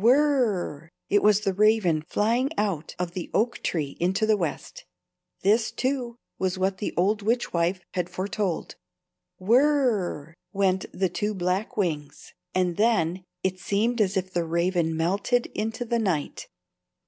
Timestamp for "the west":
4.26-4.84